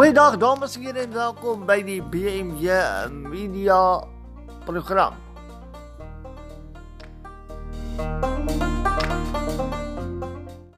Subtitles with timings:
[0.00, 2.72] Goeiedag dames en here en welkom by die BMJ
[3.12, 4.00] Media
[4.64, 5.12] program.